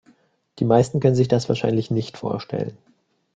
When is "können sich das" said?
0.99-1.47